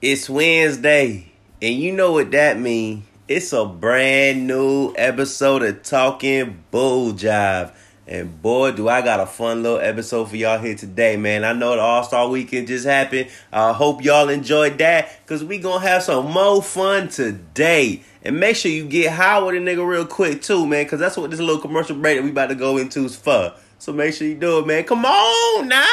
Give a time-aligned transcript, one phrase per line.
[0.00, 3.04] It's Wednesday, and you know what that means.
[3.26, 7.72] It's a brand new episode of Talking Bull Jive.
[8.08, 11.44] And boy, do I got a fun little episode for y'all here today, man.
[11.44, 13.28] I know the All Star Weekend just happened.
[13.52, 18.02] I hope y'all enjoyed that, because we going to have some more fun today.
[18.22, 21.18] And make sure you get high with a nigga real quick, too, man, because that's
[21.18, 23.52] what this little commercial break that we about to go into is for.
[23.78, 24.84] So make sure you do it, man.
[24.84, 25.86] Come on now.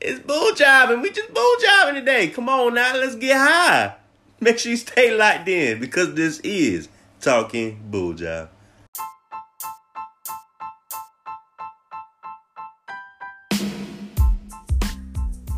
[0.00, 1.02] It's bull jiving.
[1.02, 2.28] We just bull jiving today.
[2.28, 3.96] Come on now, let's get high.
[4.38, 6.88] Make sure you stay locked in because this is
[7.20, 8.48] Talking Bull Jive.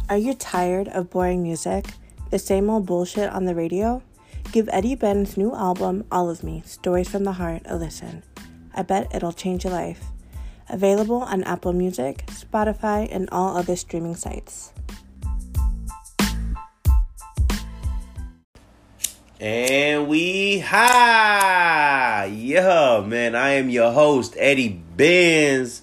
[0.07, 1.87] Are you tired of boring music?
[2.31, 4.03] The same old bullshit on the radio?
[4.53, 8.23] Give Eddie Benz new album, All of Me Stories from the Heart, a listen.
[8.75, 10.05] I bet it'll change your life.
[10.69, 14.75] Available on Apple Music, Spotify, and all other streaming sites.
[19.41, 22.27] And we high.
[22.27, 23.35] Yeah, man.
[23.35, 25.81] I am your host, Eddie Benz.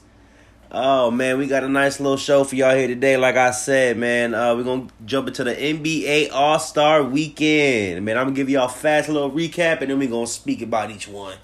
[0.74, 3.18] Oh man, we got a nice little show for y'all here today.
[3.18, 8.06] Like I said, man, uh, we're gonna jump into the NBA All Star Weekend.
[8.06, 10.90] Man, I'm gonna give y'all a fast little recap, and then we're gonna speak about
[10.90, 11.36] each one.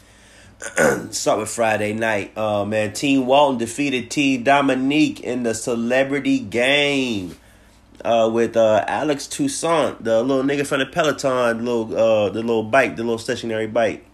[1.12, 2.38] Start with Friday night.
[2.38, 7.36] Uh, man, Team Walton defeated Team Dominique in the Celebrity Game
[8.06, 12.40] uh, with uh, Alex Toussaint, the little nigga from the Peloton, the little uh, the
[12.40, 14.06] little bike, the little stationary bike.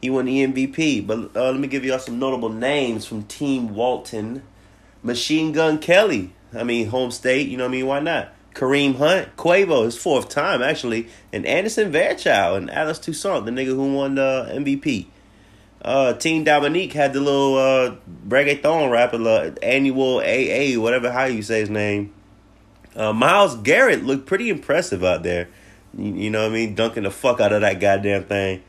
[0.00, 1.06] He won the MVP.
[1.06, 4.42] But uh, let me give y'all some notable names from Team Walton.
[5.02, 6.32] Machine Gun Kelly.
[6.54, 7.48] I mean, home state.
[7.48, 7.86] You know what I mean?
[7.86, 8.32] Why not?
[8.54, 13.68] Kareem Hunt, Quavo, his fourth time actually, and Anderson Varejao and Alex Toussaint, the nigga
[13.68, 15.06] who won the MVP.
[15.80, 17.96] Uh, Team Dominique had the little uh,
[18.28, 22.12] reggaeton rapper, the Anuel AA, whatever how you say his name.
[22.94, 25.48] Uh, Myles Garrett looked pretty impressive out there.
[25.96, 26.74] You, you, know what I mean?
[26.74, 28.62] Dunking the fuck out of that goddamn thing.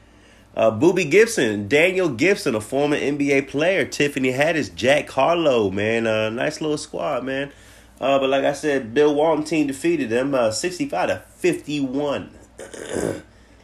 [0.56, 6.30] Uh, Boobie Gibson, Daniel Gibson, a former NBA player, Tiffany Haddish, Jack Harlow, man, uh,
[6.30, 7.52] nice little squad, man.
[8.00, 12.30] Uh, but like I said, Bill Walton team defeated them uh, 65 to 51.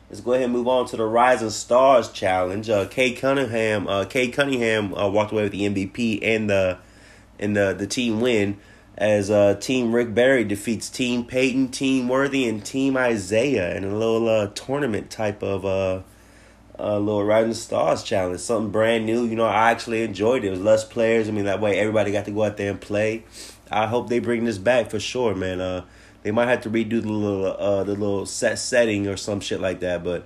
[0.10, 2.68] Let's go ahead and move on to the Rising Stars Challenge.
[2.68, 6.80] Uh, Cade Cunningham, uh, Cade Cunningham uh, walked away with the MVP and the
[7.38, 8.58] and the the team win
[8.98, 13.96] as uh, Team Rick Barry defeats Team Payton, Team Worthy, and Team Isiah in a
[13.96, 16.02] little uh, tournament type of uh,
[16.80, 18.40] uh, little Rising Stars challenge.
[18.40, 19.26] Something brand new.
[19.26, 20.48] You know, I actually enjoyed it.
[20.48, 21.28] It was less players.
[21.28, 23.26] I mean, that way everybody got to go out there and play.
[23.72, 25.62] I hope they bring this back for sure, man.
[25.62, 25.86] Uh,
[26.24, 29.62] they might have to redo the little uh, the little set setting or some shit
[29.62, 30.26] like that, but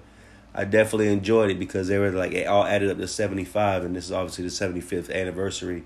[0.54, 3.84] I definitely enjoyed it because they were like it all added up to seventy five,
[3.84, 5.84] and this is obviously the seventy fifth anniversary.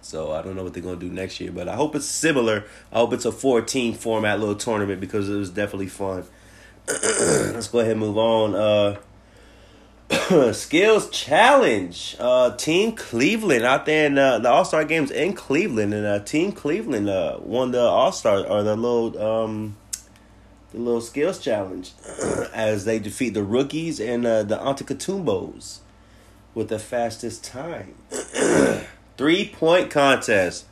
[0.00, 2.64] So I don't know what they're gonna do next year, but I hope it's similar.
[2.92, 6.24] I hope it's a fourteen format little tournament because it was definitely fun.
[6.88, 8.54] Let's go ahead and move on.
[8.54, 8.96] Uh,
[10.52, 12.16] skills challenge.
[12.18, 16.20] Uh, Team Cleveland out there in uh, the All Star games in Cleveland, and uh,
[16.20, 19.76] Team Cleveland uh, won the All Star or the little um,
[20.72, 21.92] the little skills challenge
[22.54, 25.78] as they defeat the rookies and uh, the Antetokounmpos
[26.54, 27.94] with the fastest time.
[29.16, 30.66] Three point contest.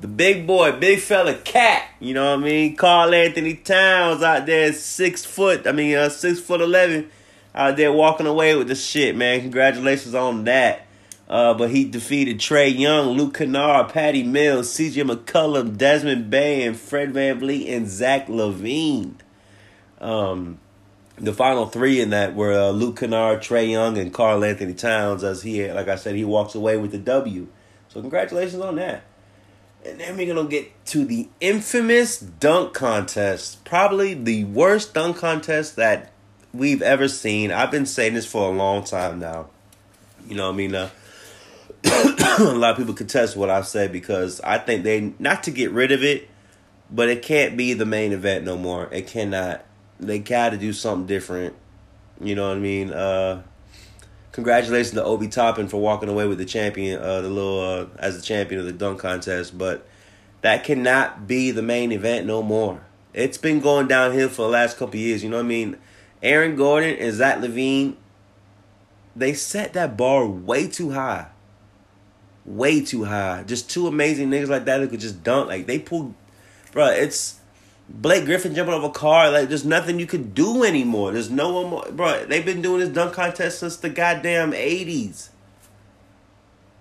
[0.00, 1.88] The big boy, big fella, cat.
[2.00, 2.74] You know what I mean?
[2.74, 5.68] Karl-Anthony Towns out there, six foot.
[5.68, 7.10] I mean, uh, six foot eleven
[7.54, 9.40] out there walking away with the shit, man.
[9.40, 10.86] Congratulations on that.
[11.28, 16.78] Uh, but he defeated Trae Young, Luke Kennard, Patty Mills, CJ McCollum, Desmond Bane, and
[16.78, 19.14] Fred VanVleet, and Zach LaVine.
[20.00, 20.58] Um,
[21.16, 25.24] the final three in that were uh, Luke Kennard, Trae Young, and Karl-Anthony Towns.
[25.24, 27.46] As he, like I said, he walks away with the W.
[27.88, 29.04] So congratulations on that.
[29.86, 33.64] And then we're gonna get to the infamous dunk contest.
[33.64, 36.10] Probably the worst dunk contest that
[36.54, 37.50] we've ever seen.
[37.50, 39.48] I've been saying this for a long time now.
[40.26, 40.88] You know, I mean, uh,
[41.84, 45.72] a lot of people contest what I've said because I think they not to get
[45.72, 46.28] rid of it,
[46.90, 48.88] but it can't be the main event no more.
[48.90, 49.64] It cannot.
[50.00, 51.54] They got to do something different.
[52.20, 52.90] You know what I mean?
[52.90, 53.42] Uh,
[54.32, 58.16] congratulations to Obi Toppin for walking away with the champion, uh, the little uh, as
[58.16, 59.86] the champion of the dunk contest, but
[60.42, 62.80] that cannot be the main event no more.
[63.12, 65.22] It's been going downhill for the last couple years.
[65.22, 65.76] You know what I mean?
[66.24, 67.94] Aaron Gordon and Zach LaVine,
[69.14, 71.28] they set that bar way too high.
[72.44, 73.44] Way too high.
[73.46, 75.48] Just two amazing niggas like that who could just dunk.
[75.48, 76.14] Like they pulled,
[76.72, 76.86] bro.
[76.88, 77.38] It's
[77.88, 79.30] Blake Griffin jumping off a car.
[79.30, 81.12] Like there's nothing you can do anymore.
[81.12, 82.26] There's no one more, bro.
[82.26, 85.30] They've been doing this dunk contest since the goddamn eighties.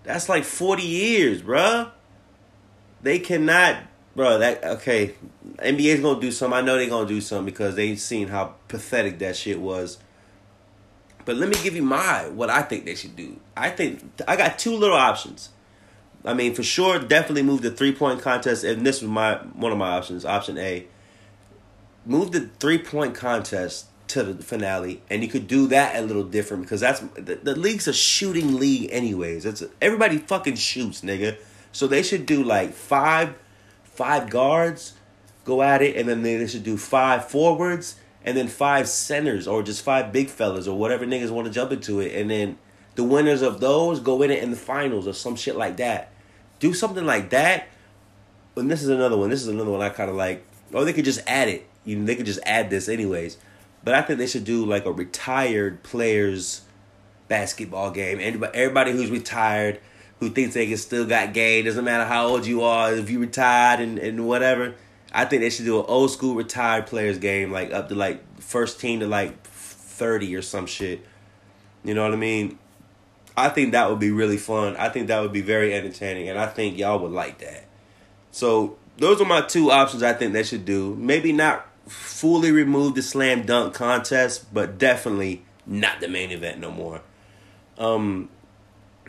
[0.04, 1.92] That's like 40 years, bruh.
[3.02, 3.78] They cannot,
[4.16, 4.40] bro.
[4.40, 5.16] That okay.
[5.58, 6.58] NBA's gonna do something.
[6.58, 10.00] I know they're gonna do something because they've seen how pathetic that shit was.
[11.26, 13.40] But let me give you my what I think they should do.
[13.56, 15.50] I think I got two little options.
[16.26, 18.64] I mean, for sure, definitely move the three point contest.
[18.64, 20.26] And this was my one of my options.
[20.26, 20.88] Option A,
[22.06, 26.24] move the three point contest to the finale, and you could do that a little
[26.24, 29.46] different because that's the, the league's a shooting league, anyways.
[29.46, 31.38] It's everybody fucking shoots, nigga.
[31.72, 33.34] So they should do like five,
[33.96, 34.94] five guards,
[35.46, 39.64] go at it, and then they should do five forwards, and then five centers, or
[39.64, 42.58] just five big fellas, or whatever niggas want to jump into it, and then
[42.96, 46.12] the winners of those go in it in the finals or some shit like that.
[46.60, 47.68] Do something like that.
[48.56, 49.30] And this is another one.
[49.30, 50.46] This is another one I kind of like.
[50.72, 51.68] Or they could just add it.
[51.86, 53.38] You know, they could just add this anyways.
[53.84, 56.62] But I think they should do like a retired players
[57.28, 58.20] basketball game.
[58.22, 59.80] Everybody, everybody who's retired,
[60.20, 63.20] who thinks they can still got game, doesn't matter how old you are, if you
[63.20, 64.76] retired and, and whatever.
[65.12, 68.42] I think they should do an old school retired players game, like up to like
[68.42, 71.06] first team to like thirty or some shit.
[71.84, 72.58] You know what I mean?
[73.36, 74.76] I think that would be really fun.
[74.78, 77.66] I think that would be very entertaining, and I think y'all would like that.
[78.32, 80.04] So those are my two options.
[80.04, 80.96] I think they should do.
[80.96, 86.72] Maybe not fully remove the slam dunk contest, but definitely not the main event no
[86.72, 87.02] more.
[87.78, 88.30] Um,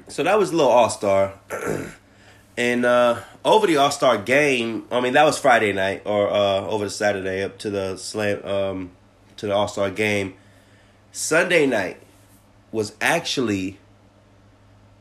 [0.09, 1.35] so that was a little All Star,
[2.57, 4.87] and uh, over the All Star game.
[4.91, 8.45] I mean, that was Friday night or uh, over the Saturday up to the slam
[8.45, 8.91] um,
[9.37, 10.35] to the All Star game.
[11.13, 12.01] Sunday night
[12.73, 13.79] was actually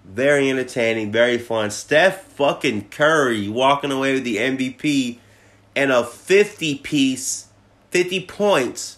[0.06, 1.72] very entertaining, very fun.
[1.72, 5.20] Steph fucking Curry walking away with the MVP
[5.76, 7.48] and a 50 piece,
[7.92, 8.98] 50 points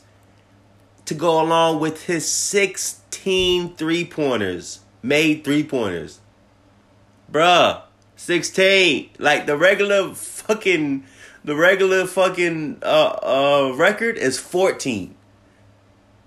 [1.05, 6.19] to go along with his 16 three pointers, made three pointers.
[7.31, 7.81] Bruh,
[8.15, 9.09] 16.
[9.19, 11.03] Like the regular fucking,
[11.43, 15.15] the regular fucking uh, uh, record is 14.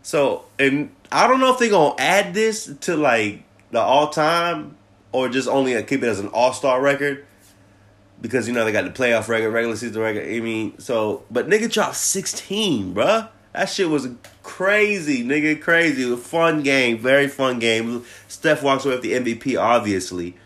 [0.02, 4.08] So, and I don't know if they're going to add this to like the all
[4.08, 4.76] time
[5.12, 7.24] or just only keep it as an all star record
[8.20, 10.26] because you know they got the playoff record, regular season record.
[10.26, 13.28] I mean, so but nigga dropped sixteen, bruh.
[13.58, 14.08] That shit was
[14.44, 16.04] crazy, nigga, crazy.
[16.04, 18.04] It was a fun game, very fun game.
[18.28, 20.36] Steph walks away with the MVP, obviously.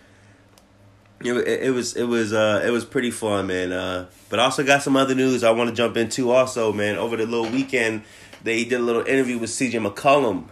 [1.21, 3.71] It, it, it was it was uh it was pretty fun, man.
[3.71, 6.31] Uh, but also got some other news I want to jump into.
[6.31, 8.05] Also, man, over the little weekend,
[8.43, 9.77] they did a little interview with C.J.
[9.77, 10.47] McCollum,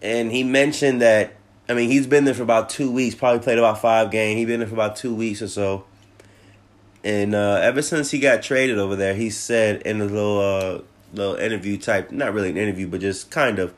[0.00, 1.34] and he mentioned that
[1.68, 3.14] I mean, he's been there for about two weeks.
[3.14, 4.38] Probably played about five games.
[4.38, 5.84] He's been there for about two weeks or so.
[7.04, 10.78] And uh, ever since he got traded over there, he said in a little uh,
[11.12, 13.74] little interview type, not really an interview, but just kind of.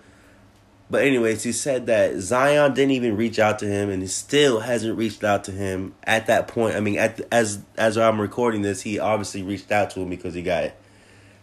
[0.91, 4.61] But anyways, he said that Zion didn't even reach out to him, and he still
[4.61, 6.77] hasn't reached out to him at that point.
[6.77, 10.35] I mean, at as as I'm recording this, he obviously reached out to him because
[10.35, 10.73] he got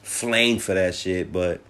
[0.02, 1.32] flamed for that shit.
[1.32, 1.62] But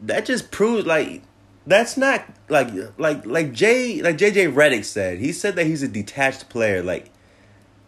[0.00, 1.22] that just proves like
[1.68, 2.68] that's not like
[2.98, 5.18] like like Jay like JJ Redick said.
[5.18, 6.82] He said that he's a detached player.
[6.82, 7.10] Like,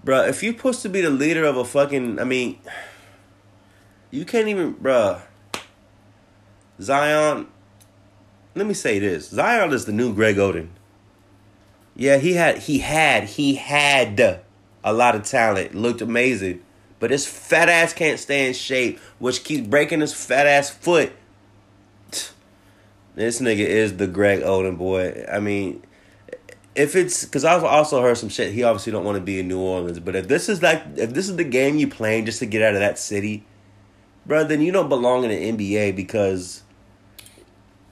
[0.05, 2.59] bro, if you're supposed to be the leader of a fucking, I mean,
[4.11, 5.21] you can't even, bro.
[6.81, 7.47] Zion.
[8.55, 10.69] Let me say this: Zion is the new Greg Oden.
[11.95, 14.43] Yeah, he had he had he had
[14.83, 15.75] a lot of talent.
[15.75, 16.63] Looked amazing,
[16.99, 21.13] but his fat ass can't stay in shape, which keeps breaking his fat ass foot
[23.15, 25.25] this nigga is the Greg Oden boy.
[25.31, 25.83] I mean,
[26.75, 28.53] if it's because I've also heard some shit.
[28.53, 31.13] He obviously don't want to be in New Orleans, but if this is like if
[31.13, 33.45] this is the game you playing just to get out of that city,
[34.31, 36.63] bro, then you don't belong in the NBA because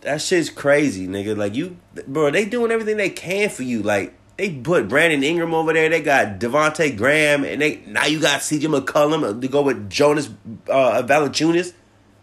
[0.03, 1.37] that shit's crazy, nigga.
[1.37, 1.77] Like you,
[2.07, 3.83] bro, they doing everything they can for you.
[3.83, 5.89] Like they put Brandon Ingram over there.
[5.89, 8.69] They got Devonte Graham, and they now you got C.J.
[8.69, 10.31] McCollum to go with Jonas
[10.69, 11.73] uh, Valanciunas.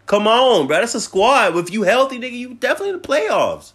[0.06, 0.80] Come on, bro.
[0.80, 1.54] That's a squad.
[1.54, 3.74] If you healthy, nigga, you definitely in the playoffs.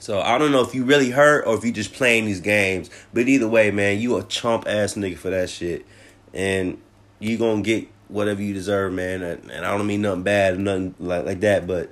[0.00, 2.88] So I don't know if you really hurt or if you just playing these games.
[3.12, 5.84] But either way, man, you a chump ass nigga for that shit.
[6.32, 6.80] And
[7.18, 9.22] you gonna get whatever you deserve, man.
[9.22, 11.90] And, I don't mean nothing bad nothing like, like that, but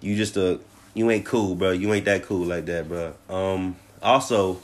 [0.00, 0.60] you just a
[0.94, 1.70] you ain't cool, bro.
[1.70, 3.14] You ain't that cool like that, bro.
[3.28, 4.60] Um also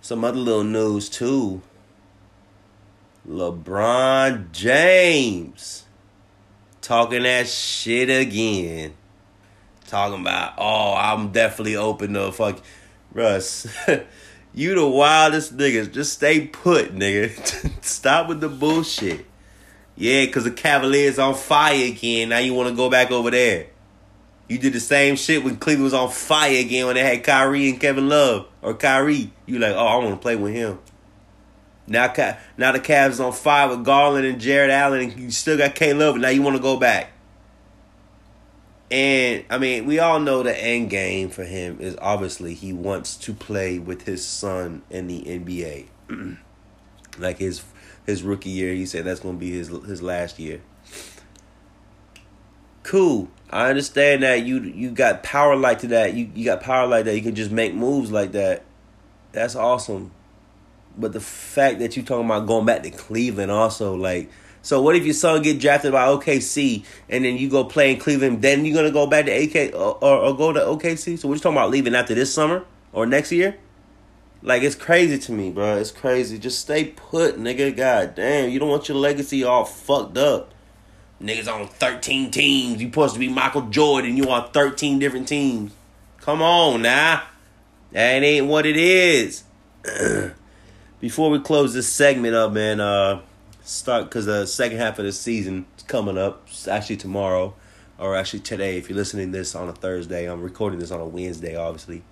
[0.00, 1.62] some other little news too.
[3.28, 5.84] LeBron James
[6.80, 8.94] talking that shit again.
[9.86, 12.60] Talking about, oh, I'm definitely open to fuck.
[13.12, 13.66] Russ,
[14.54, 15.92] you the wildest niggas.
[15.92, 17.30] Just stay put, nigga.
[17.84, 19.26] Stop with the bullshit.
[20.00, 22.30] Yeah, because the Cavaliers on fire again.
[22.30, 23.66] Now you want to go back over there.
[24.48, 27.68] You did the same shit when Cleveland was on fire again when they had Kyrie
[27.68, 29.30] and Kevin Love or Kyrie.
[29.44, 30.78] You like, oh, I want to play with him.
[31.86, 32.14] Now,
[32.56, 35.92] now the Cavs on fire with Garland and Jarrett Allen, and you still got K
[35.92, 37.12] Love, now you want to go back.
[38.90, 43.18] And I mean, we all know the end game for him is obviously he wants
[43.18, 46.38] to play with his son in the NBA.
[47.18, 47.62] like his
[48.10, 50.60] his rookie year, he said that's going to be his his last year.
[52.82, 53.28] Cool.
[53.50, 56.14] I understand that you you got power like to that.
[56.14, 57.16] You you got power like that.
[57.16, 58.64] You can just make moves like that.
[59.32, 60.12] That's awesome.
[60.96, 64.28] But the fact that you talking about going back to Cleveland also like
[64.62, 67.98] so what if your son get drafted by OKC and then you go play in
[67.98, 68.42] Cleveland?
[68.42, 71.18] Then you're gonna go back to AK or, or, or go to OKC.
[71.18, 73.56] So we're talking about leaving after this summer or next year.
[74.42, 75.76] Like it's crazy to me, bro.
[75.76, 76.38] It's crazy.
[76.38, 77.76] Just stay put, nigga.
[77.76, 80.52] God damn, you don't want your legacy all fucked up.
[81.20, 82.80] Niggas on thirteen teams.
[82.80, 84.16] You supposed to be Michael Jordan.
[84.16, 85.72] You on thirteen different teams.
[86.20, 87.22] Come on now,
[87.92, 89.44] that ain't what it is.
[91.00, 93.22] Before we close this segment up, man, uh,
[93.62, 96.42] start because the second half of the season is coming up.
[96.48, 97.54] It's actually tomorrow,
[97.98, 98.76] or actually today.
[98.76, 102.02] If you're listening to this on a Thursday, I'm recording this on a Wednesday, obviously.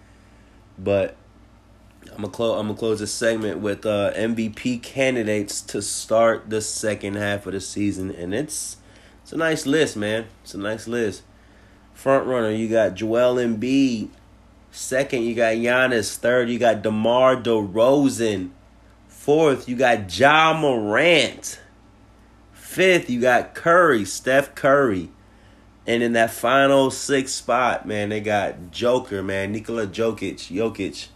[0.79, 1.17] But
[2.05, 2.59] I'm gonna close.
[2.59, 7.53] I'm gonna close this segment with uh, MVP candidates to start the second half of
[7.53, 8.77] the season, and it's
[9.23, 10.27] it's a nice list, man.
[10.43, 11.23] It's a nice list.
[11.95, 14.09] Front runner, you got Joel Embiid.
[14.71, 16.17] Second, you got Giannis.
[16.17, 18.51] Third, you got DeMar DeRozan.
[19.07, 21.61] Fourth, you got Ja Morant.
[22.53, 25.11] Fifth, you got Curry, Steph Curry.
[25.87, 31.09] And in that final sixth spot, man, they got Joker, man, Nikola Jokic, Jokic.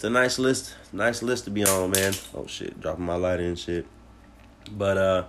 [0.00, 2.14] It's a nice list, nice list to be on, man.
[2.34, 3.86] Oh shit, dropping my light in shit.
[4.72, 5.24] But uh,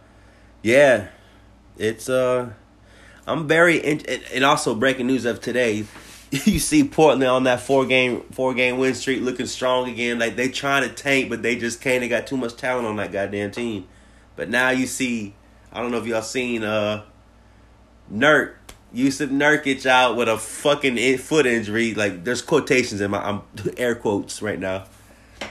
[0.64, 1.10] yeah,
[1.78, 2.54] it's uh,
[3.28, 5.84] I'm very in- and also breaking news of today.
[6.32, 10.20] you see Portland on that four game four game win streak looking strong again.
[10.20, 12.00] Like they trying to tank, but they just can't.
[12.00, 13.90] They got too much talent on that goddamn team.
[14.38, 15.36] But now you see,
[15.74, 17.04] I don't know if y'all seen uh,
[18.10, 18.54] Nurk
[18.94, 21.94] Jusuf Nurkic out with a fucking foot injury.
[21.94, 23.42] Like there's quotations in my I'm
[23.78, 24.86] air quotes right now.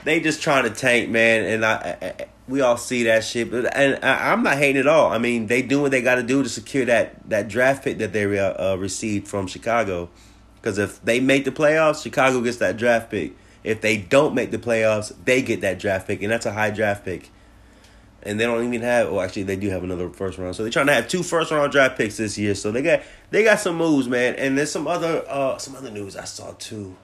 [0.03, 3.49] They just trying to tank, man, and I, I we all see that shit.
[3.49, 5.11] But and I, am not hating at all.
[5.11, 7.97] I mean, they do what they got to do to secure that that draft pick
[7.97, 10.09] that they uh, received from Chicago.
[10.55, 13.33] Because if they make the playoffs, Chicago gets that draft pick.
[13.63, 16.71] If they don't make the playoffs, they get that draft pick, and that's a high
[16.71, 17.31] draft pick.
[18.23, 19.11] And they don't even have.
[19.11, 20.55] Well, actually, they do have another first round.
[20.55, 22.53] So they're trying to have two first round draft picks this year.
[22.53, 23.01] So they got
[23.31, 24.35] they got some moves, man.
[24.35, 26.95] And there's some other uh some other news I saw too.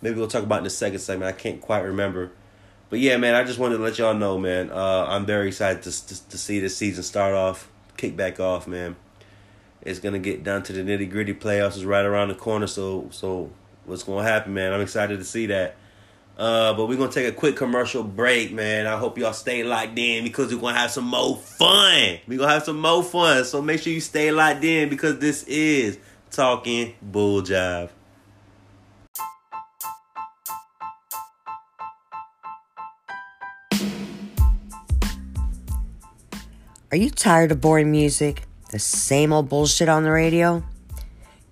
[0.00, 1.28] Maybe we'll talk about in the second segment.
[1.34, 2.32] I can't quite remember.
[2.90, 4.70] But yeah, man, I just wanted to let y'all know, man.
[4.70, 8.68] Uh, I'm very excited to, to to see this season start off, kick back off,
[8.68, 8.96] man.
[9.80, 11.34] It's gonna get down to the nitty gritty.
[11.34, 13.50] Playoffs is right around the corner, so so
[13.84, 14.72] what's gonna happen, man?
[14.72, 15.76] I'm excited to see that.
[16.36, 18.86] Uh, but we're gonna take a quick commercial break, man.
[18.86, 22.18] I hope y'all stay locked in because we're gonna have some more fun.
[22.26, 23.44] We're gonna have some more fun.
[23.44, 25.98] So make sure you stay locked in because this is
[26.30, 27.90] Talking Bull Jive.
[36.90, 38.42] Are you tired of boring music?
[38.70, 40.62] The same old bullshit on the radio?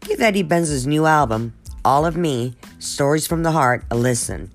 [0.00, 4.50] Give Eddie Benz's new album, All of Me Stories from the Heart, a listen.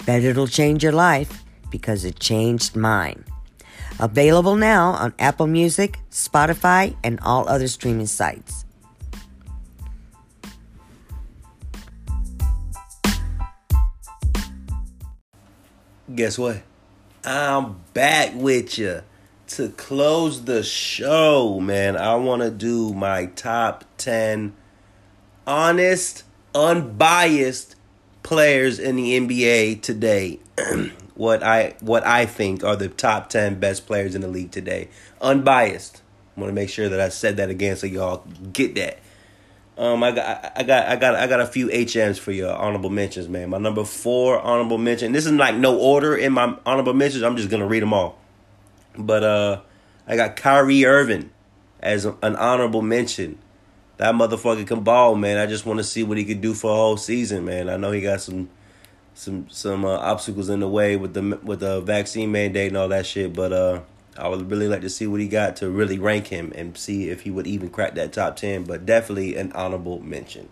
[0.00, 3.24] I bet it'll change your life because it changed mine.
[3.98, 8.64] Available now on Apple Music, Spotify, and all other streaming sites.
[16.14, 16.62] Guess what?
[17.24, 19.02] I'm back with you
[19.48, 24.54] to close the show, man, I want to do my top 10
[25.46, 26.24] honest,
[26.54, 27.76] unbiased
[28.26, 30.40] players in the NBA today.
[31.14, 34.88] what I what I think are the top 10 best players in the league today.
[35.20, 36.02] Unbiased.
[36.36, 38.98] I want to make sure that I said that again so y'all get that.
[39.78, 42.90] Um, I got, I got, I got, I got a few HMs for your honorable
[42.90, 43.50] mentions, man.
[43.50, 45.12] My number four honorable mention.
[45.12, 47.22] This is like no order in my honorable mentions.
[47.22, 48.18] I'm just gonna read them all.
[48.98, 49.60] But uh,
[50.06, 51.30] I got Kyrie Irving
[51.78, 53.38] as an honorable mention.
[53.98, 55.38] That motherfucker can ball, man.
[55.38, 57.70] I just want to see what he could do for a whole season, man.
[57.70, 58.50] I know he got some
[59.14, 62.88] some some uh, obstacles in the way with the with the vaccine mandate and all
[62.88, 63.80] that shit, but uh,
[64.18, 67.08] I would really like to see what he got to really rank him and see
[67.08, 68.64] if he would even crack that top ten.
[68.64, 70.50] But definitely an honorable mention.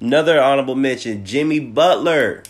[0.00, 2.42] Another honorable mention: Jimmy Butler.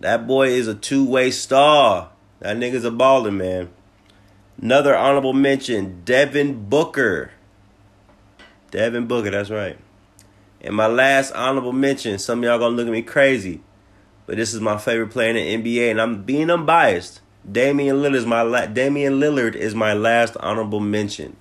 [0.00, 2.10] That boy is a two way star.
[2.40, 3.68] That nigga's a baller, man.
[4.60, 7.32] Another honorable mention, Devin Booker.
[8.70, 9.78] Devin Booker, that's right.
[10.60, 13.60] And my last honorable mention, some of y'all gonna look at me crazy,
[14.26, 17.20] but this is my favorite player in the NBA, and I'm being unbiased.
[17.50, 21.36] Damian Lillard is my la- Damian Lillard is my last honorable mention.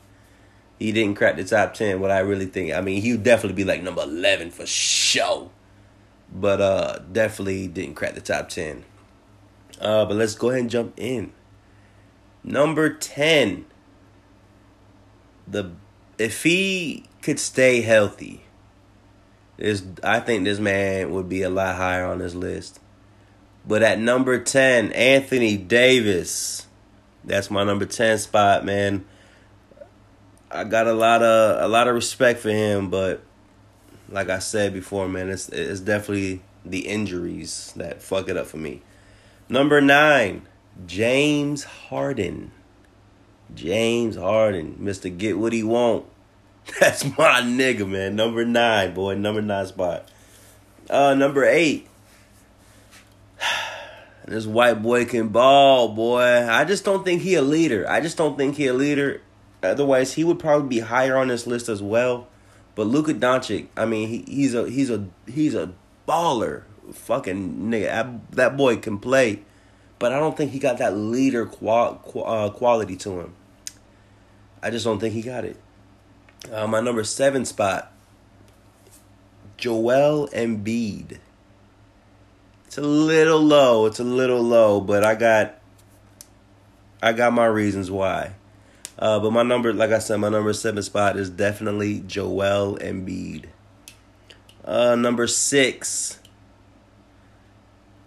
[0.80, 2.00] He didn't crack the top ten.
[2.00, 5.50] What I really think, I mean, he would definitely be like number eleven for sure,
[6.32, 8.86] but uh, definitely didn't crack the top ten.
[9.82, 11.34] Uh, but let's go ahead and jump in.
[12.44, 13.66] Number ten.
[15.48, 15.72] The
[16.18, 18.44] if he could stay healthy,
[19.58, 22.80] is I think this man would be a lot higher on this list.
[23.68, 26.68] But at number 10, Anthony Davis.
[27.26, 29.06] That's my number 10 spot, man.
[30.50, 33.22] I got a lot of a lot of respect for him, but
[34.08, 38.58] like I said before, man, it's it's definitely the injuries that fuck it up for
[38.58, 38.82] me.
[39.50, 40.48] Number 9,
[40.86, 42.52] James Harden.
[43.54, 45.16] James Harden, Mr.
[45.16, 46.06] Get What He Want.
[46.80, 48.16] That's my nigga, man.
[48.16, 50.10] Number 9, boy, number 9 spot.
[50.90, 51.88] Uh number 8,
[54.26, 56.48] this white boy can ball, boy.
[56.50, 57.90] I just don't think he a leader.
[57.90, 59.22] I just don't think he a leader.
[59.64, 62.28] Otherwise, he would probably be higher on this list as well.
[62.76, 65.74] But Luka Doncic, I mean, he, he's a he's a he's a
[66.08, 67.86] baller, fucking nigga.
[67.86, 69.42] That, that boy can play,
[69.98, 73.34] but I don't think he got that leader qual, uh, quality to him.
[74.62, 75.58] I just don't think he got it.
[76.52, 77.92] Uh, my number seven spot,
[79.58, 81.20] Joel Embiid.
[82.66, 83.86] It's a little low.
[83.86, 85.56] It's a little low, but I got
[87.02, 88.34] I got my reasons why.
[89.00, 93.46] Uh, but my number, like I said, my number seven spot is definitely Joel Embiid.
[94.66, 96.20] Uh, number six,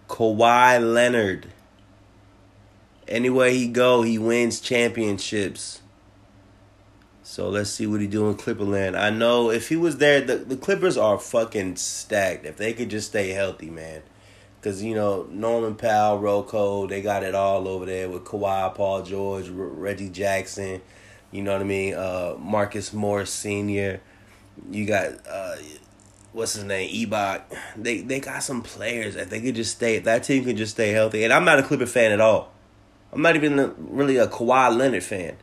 [0.09, 1.47] Kawhi Leonard.
[3.07, 5.80] Anywhere he go, he wins championships.
[7.31, 8.99] So let's see what he do in Clipperland.
[8.99, 12.45] I know if he was there, the, the Clippers are fucking stacked.
[12.45, 14.01] If they could just stay healthy, man.
[14.59, 19.03] Because, you know, Norman Powell, Rocco, they got it all over there with Kawhi, Paul
[19.03, 20.81] George, R- Reggie Jackson,
[21.31, 21.93] you know what I mean?
[21.93, 24.01] Uh, Marcus Morris Sr.
[24.69, 25.55] You got, uh,
[26.33, 26.93] what's his name?
[26.93, 27.43] Ibaka.
[27.77, 30.73] They, they got some players that they could just stay, if that team could just
[30.73, 31.23] stay healthy.
[31.23, 32.51] And I'm not a Clipper fan at all.
[33.13, 35.37] I'm not even really a Kawhi Leonard fan.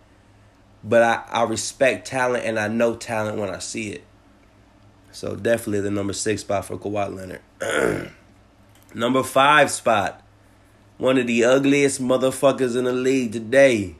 [0.84, 4.04] But I, I respect talent and I know talent when I see it.
[5.10, 8.12] So definitely the number six spot for Kawhi Leonard.
[8.94, 10.22] Number five spot.
[10.96, 13.96] One of the ugliest motherfuckers in the league today.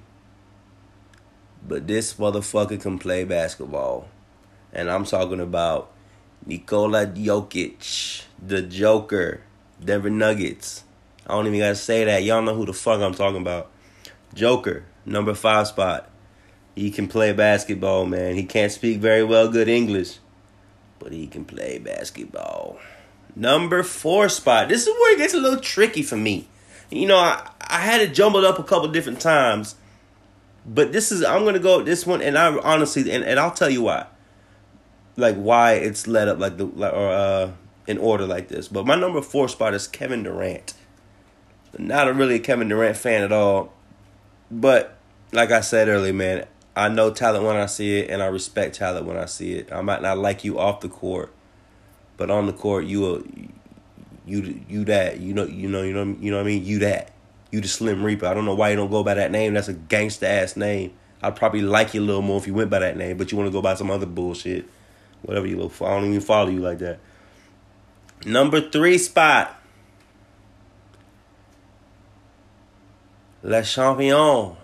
[1.67, 4.09] But this motherfucker can play basketball.
[4.73, 5.93] And I'm talking about
[6.47, 9.43] Nikola Jokic, the Joker,
[9.85, 10.85] Denver Nuggets.
[11.27, 12.23] I don't even gotta say that.
[12.23, 13.71] Y'all know who the fuck I'm talking about.
[14.35, 16.08] Joker, number five spot.
[16.79, 18.37] He can play basketball, man.
[18.37, 20.19] He can't speak very well good English,
[21.01, 22.79] but he can play basketball.
[23.35, 24.69] Number four spot.
[24.69, 26.47] This is where it gets a little tricky for me.
[26.91, 29.75] You know, I, I had it jumbled up a couple different times,
[30.65, 33.71] but this is I'm gonna go this one, and I honestly, and, and I'll tell
[33.71, 34.07] you why.
[35.17, 37.51] Like why it's led up like the like, or uh
[37.89, 38.69] in order like this.
[38.69, 40.75] But my number four spot is Kevin Durant.
[41.77, 43.73] Not a really Kevin Durant fan at all,
[44.49, 44.97] but
[45.33, 46.47] like I said earlier, man,
[46.79, 49.73] I know talent when I see it, and I respect talent when I see it.
[49.73, 51.33] I might not like you off the court,
[52.17, 53.23] but on the court, you a,
[54.25, 56.65] you you that you know you know you know you know what I mean.
[56.65, 57.11] You that
[57.51, 58.27] you the Slim Reaper.
[58.27, 59.55] I don't know why you don't go by that name.
[59.55, 60.93] That's a gangster ass name.
[61.21, 63.39] I'd probably like you a little more if you went by that name, but you
[63.39, 64.65] want to go by some other bullshit,
[65.23, 65.89] whatever you look for.
[65.89, 67.01] I don't even follow you like that.
[68.25, 69.61] Number three spot.
[73.43, 74.57] Le Champion.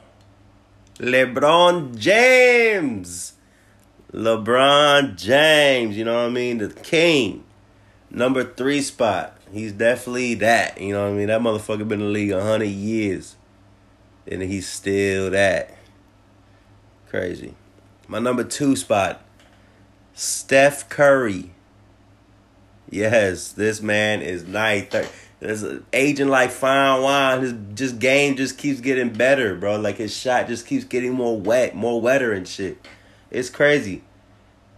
[0.99, 3.33] LeBron James.
[4.13, 6.59] LeBron James, you know what I mean?
[6.59, 7.45] The king.
[8.11, 9.37] Number three spot.
[9.53, 10.81] He's definitely that.
[10.81, 11.27] You know what I mean?
[11.27, 13.37] That motherfucker been in the league a hundred years.
[14.27, 15.77] And he's still that.
[17.09, 17.55] Crazy.
[18.07, 19.23] My number two spot.
[20.15, 21.51] Steph Curry.
[22.89, 24.89] Yes, this man is nice.
[25.45, 27.43] There's aging like fine wine.
[27.43, 29.77] His just game just keeps getting better, bro.
[29.77, 32.79] Like his shot just keeps getting more wet, more wetter and shit.
[33.31, 34.03] It's crazy.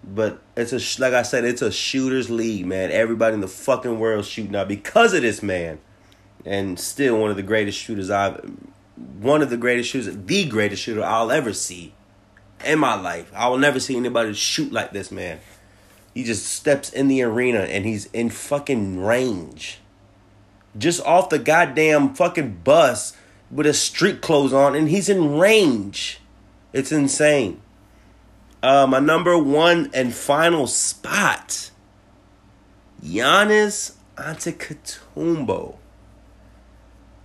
[0.03, 2.91] But it's a like I said, it's a shooters league, man.
[2.91, 5.79] Everybody in the fucking world shooting out because of this man,
[6.45, 8.41] and still one of the greatest shooters I've,
[9.21, 11.95] one of the greatest shooters, the greatest shooter I'll ever see,
[12.65, 13.31] in my life.
[13.37, 15.39] I will never see anybody shoot like this man.
[16.13, 19.79] He just steps in the arena and he's in fucking range,
[20.79, 23.17] just off the goddamn fucking bus
[23.51, 26.21] with his street clothes on, and he's in range.
[26.73, 27.61] It's insane.
[28.63, 31.71] Uh, my number one and final spot.
[33.03, 35.77] Giannis Antetokounmpo.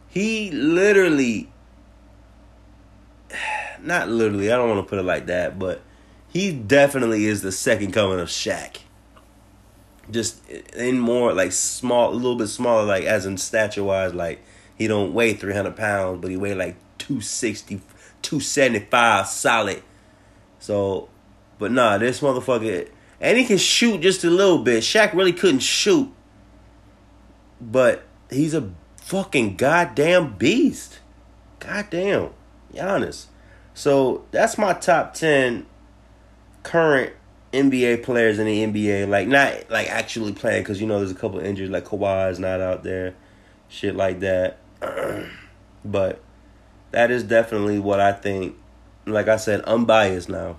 [0.10, 1.52] He literally,
[3.82, 5.82] not literally, I don't want to put it like that, but
[6.28, 8.78] he definitely is the second coming of Shaq.
[10.12, 14.44] Just in more like small, a little bit smaller, like as in stature wise, like
[14.78, 17.82] he don't weigh 300 pounds, but he weigh like 260,
[18.22, 19.84] 275 solid.
[20.60, 21.10] So,
[21.58, 24.84] but nah, this motherfucker, and he can shoot just a little bit.
[24.84, 26.12] Shaq really couldn't shoot,
[27.62, 31.00] but he's a fucking goddamn beast.
[31.60, 32.32] Goddamn,
[32.74, 33.26] Giannis.
[33.74, 35.66] So that's my top ten
[36.64, 37.14] current
[37.54, 39.08] NBA players in the NBA.
[39.08, 42.40] Like not like actually playing because you know there's a couple injuries like Kawhi is
[42.40, 43.16] not out there,
[43.68, 44.60] shit like that.
[45.86, 46.22] but
[46.92, 48.58] that is definitely what I think.
[49.06, 50.58] Like I said, unbiased now.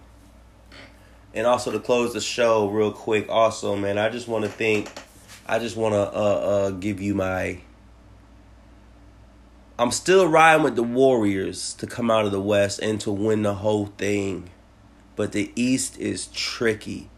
[1.35, 4.90] And also to close the show real quick, also man, I just want to think,
[5.46, 7.61] I just want to uh, uh, give you my.
[9.78, 13.42] I'm still riding with the Warriors to come out of the West and to win
[13.42, 14.50] the whole thing,
[15.16, 17.09] but the East is tricky.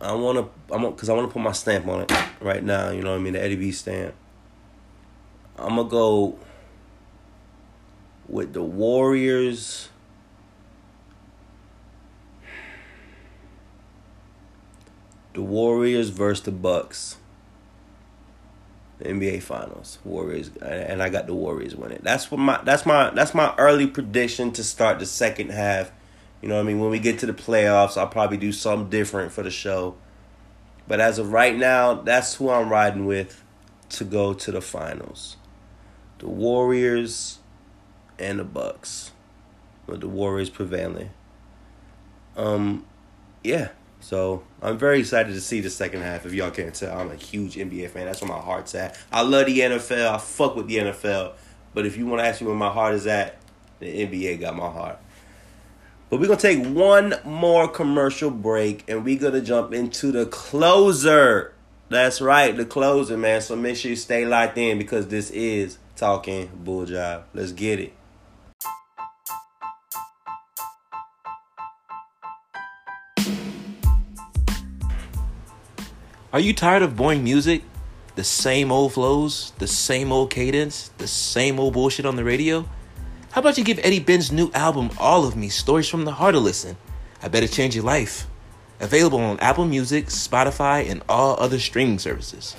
[0.00, 2.90] I want to, I'm because I want to put my stamp on it right now.
[2.90, 4.14] You know what I mean, the Eddie B stamp.
[5.58, 6.38] I'm gonna go
[8.28, 9.88] with the Warriors.
[15.32, 17.16] The Warriors versus the Bucks.
[18.98, 22.00] The NBA Finals, Warriors, and I got the Warriors winning.
[22.02, 25.92] That's what my that's my that's my early prediction to start the second half.
[26.46, 26.78] You know what I mean?
[26.78, 29.96] When we get to the playoffs, I'll probably do something different for the show.
[30.86, 33.42] But as of right now, that's who I'm riding with
[33.88, 35.38] to go to the finals.
[36.20, 37.40] The Warriors
[38.16, 39.10] and the Bucks.
[39.88, 41.10] With the Warriors prevailing.
[42.36, 42.86] Um
[43.42, 43.70] yeah.
[43.98, 46.26] So I'm very excited to see the second half.
[46.26, 48.06] If y'all can't tell, I'm a huge NBA fan.
[48.06, 48.96] That's where my heart's at.
[49.10, 50.14] I love the NFL.
[50.14, 51.32] I fuck with the NFL.
[51.74, 53.36] But if you want to ask me where my heart is at,
[53.80, 55.00] the NBA got my heart.
[56.08, 61.52] But we're gonna take one more commercial break and we're gonna jump into the closer.
[61.88, 63.40] That's right, the closer, man.
[63.40, 67.24] So make sure you stay locked in because this is talking bull job.
[67.34, 67.92] Let's get it.
[76.32, 77.62] Are you tired of boring music?
[78.14, 82.68] The same old flows, the same old cadence, the same old bullshit on the radio?
[83.36, 86.36] How about you give Eddie Benz new album, All of Me Stories from the Heart,
[86.36, 86.74] a listen?
[87.22, 88.26] I bet it change your life.
[88.80, 92.56] Available on Apple Music, Spotify, and all other streaming services.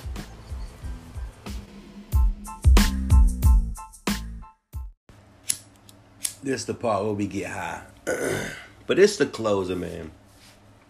[6.44, 7.82] This the part where we get high.
[8.86, 10.12] but it's the closer, man.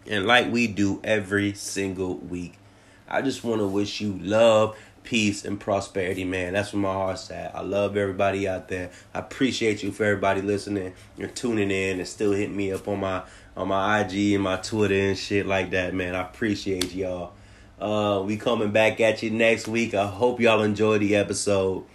[0.05, 2.59] And like we do every single week,
[3.07, 4.77] I just want to wish you love,
[5.09, 6.53] peace, and prosperity, man.
[6.53, 7.55] That's where my heart's at.
[7.55, 8.91] I love everybody out there.
[9.11, 10.93] I appreciate you for everybody listening.
[11.17, 13.23] You're tuning in and still hitting me up on my
[13.57, 16.13] on my IG and my Twitter and shit like that, man.
[16.13, 17.33] I appreciate y'all.
[17.81, 19.95] Uh, we coming back at you next week.
[19.95, 21.85] I hope y'all enjoy the episode.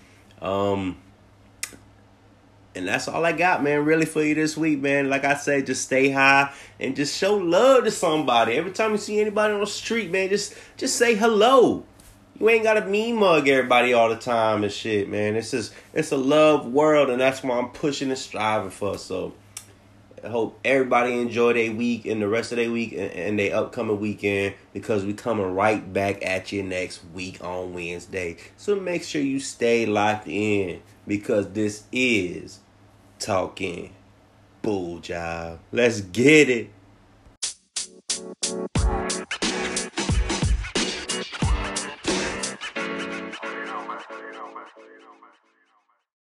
[0.42, 0.96] Um,
[2.74, 5.08] and that's all I got, man, really for you this week, man.
[5.08, 8.54] Like I said, just stay high and just show love to somebody.
[8.54, 11.84] Every time you see anybody on the street, man, just just say hello.
[12.38, 15.36] You ain't gotta mean mug everybody all the time and shit, man.
[15.36, 18.98] It's just it's a love world and that's what I'm pushing and striving for.
[18.98, 19.34] So
[20.24, 23.54] I hope everybody enjoy their week and the rest of their week and, and their
[23.54, 28.38] upcoming weekend because we coming right back at you next week on Wednesday.
[28.56, 32.60] So make sure you stay locked in because this is
[33.18, 33.94] talking
[34.62, 35.60] bull job.
[35.70, 36.70] Let's get it.